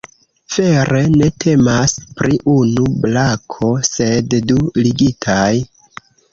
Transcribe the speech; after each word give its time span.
Vere 0.53 1.01
ne 1.15 1.27
temas 1.45 1.93
pri 2.21 2.41
unu 2.55 2.87
brako, 3.05 3.71
sed 3.93 4.37
du 4.51 4.61
ligitaj. 4.83 5.47